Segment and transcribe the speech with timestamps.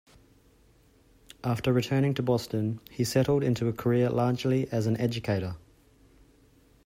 [1.43, 5.57] After returning to Boston, he settled into a career largely as an educator.